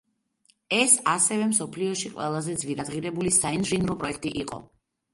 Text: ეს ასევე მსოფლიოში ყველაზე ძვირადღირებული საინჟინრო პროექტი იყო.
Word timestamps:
ეს 0.77 0.95
ასევე 1.11 1.51
მსოფლიოში 1.51 2.13
ყველაზე 2.15 2.57
ძვირადღირებული 2.65 3.37
საინჟინრო 3.39 4.03
პროექტი 4.05 4.37
იყო. 4.47 4.65